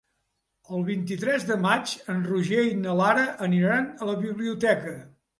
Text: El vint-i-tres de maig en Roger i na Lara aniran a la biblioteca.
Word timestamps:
El 0.75 0.85
vint-i-tres 0.85 1.43
de 1.49 1.57
maig 1.65 1.91
en 2.13 2.23
Roger 2.29 2.63
i 2.69 2.79
na 2.85 2.95
Lara 3.01 3.25
aniran 3.49 3.85
a 4.07 4.09
la 4.11 4.17
biblioteca. 4.23 4.95